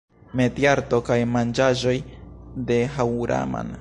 Metiarto 0.39 0.99
kaj 1.09 1.17
manĝaĵoj 1.35 1.95
de 2.71 2.79
Haŭraman 2.97 3.69